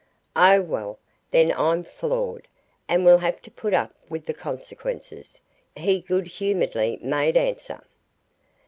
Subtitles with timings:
[0.35, 0.97] "Oh well,
[1.29, 2.47] then, I'm floored,
[2.87, 5.39] and will have to put up with the consequences,"
[5.77, 7.83] he good humouredly made answer.